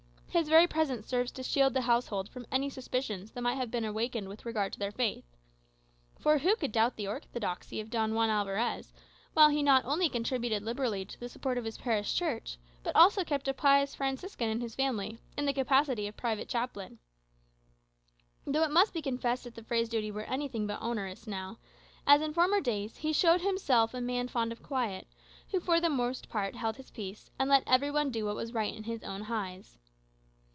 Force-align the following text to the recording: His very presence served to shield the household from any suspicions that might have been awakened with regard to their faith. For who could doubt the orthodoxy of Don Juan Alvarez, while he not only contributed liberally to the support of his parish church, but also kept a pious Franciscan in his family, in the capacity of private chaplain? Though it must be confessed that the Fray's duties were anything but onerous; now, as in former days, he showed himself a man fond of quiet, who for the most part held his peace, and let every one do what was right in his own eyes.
His 0.33 0.47
very 0.47 0.65
presence 0.65 1.07
served 1.07 1.35
to 1.35 1.43
shield 1.43 1.73
the 1.73 1.81
household 1.81 2.29
from 2.29 2.45
any 2.53 2.69
suspicions 2.69 3.31
that 3.31 3.41
might 3.41 3.55
have 3.57 3.69
been 3.69 3.83
awakened 3.83 4.29
with 4.29 4.45
regard 4.45 4.71
to 4.71 4.79
their 4.79 4.89
faith. 4.93 5.25
For 6.21 6.37
who 6.37 6.55
could 6.55 6.71
doubt 6.71 6.95
the 6.95 7.05
orthodoxy 7.09 7.81
of 7.81 7.89
Don 7.89 8.15
Juan 8.15 8.29
Alvarez, 8.29 8.93
while 9.33 9.49
he 9.49 9.61
not 9.61 9.83
only 9.83 10.07
contributed 10.07 10.63
liberally 10.63 11.03
to 11.03 11.19
the 11.19 11.27
support 11.27 11.57
of 11.57 11.65
his 11.65 11.77
parish 11.77 12.15
church, 12.15 12.57
but 12.81 12.95
also 12.95 13.25
kept 13.25 13.49
a 13.49 13.53
pious 13.53 13.93
Franciscan 13.93 14.49
in 14.49 14.61
his 14.61 14.73
family, 14.73 15.19
in 15.37 15.45
the 15.45 15.51
capacity 15.51 16.07
of 16.07 16.15
private 16.15 16.47
chaplain? 16.47 16.99
Though 18.47 18.63
it 18.63 18.71
must 18.71 18.93
be 18.93 19.01
confessed 19.01 19.43
that 19.43 19.55
the 19.55 19.65
Fray's 19.65 19.89
duties 19.89 20.13
were 20.13 20.23
anything 20.23 20.65
but 20.65 20.81
onerous; 20.81 21.27
now, 21.27 21.59
as 22.07 22.21
in 22.21 22.33
former 22.33 22.61
days, 22.61 22.95
he 22.95 23.11
showed 23.11 23.41
himself 23.41 23.93
a 23.93 23.99
man 23.99 24.29
fond 24.29 24.53
of 24.53 24.63
quiet, 24.63 25.07
who 25.49 25.59
for 25.59 25.81
the 25.81 25.89
most 25.89 26.29
part 26.29 26.55
held 26.55 26.77
his 26.77 26.89
peace, 26.89 27.29
and 27.37 27.49
let 27.49 27.63
every 27.67 27.91
one 27.91 28.11
do 28.11 28.23
what 28.23 28.37
was 28.37 28.53
right 28.53 28.73
in 28.73 28.83
his 28.83 29.03
own 29.03 29.23
eyes. 29.23 29.77